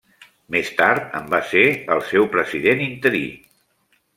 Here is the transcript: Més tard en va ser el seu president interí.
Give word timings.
Més 0.55 0.69
tard 0.77 1.13
en 1.19 1.27
va 1.35 1.41
ser 1.49 1.65
el 1.97 2.03
seu 2.09 2.27
president 2.37 2.83
interí. 2.87 3.25